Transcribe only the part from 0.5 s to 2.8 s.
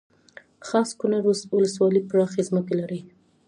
خاص کونړ ولسوالۍ پراخې ځمکې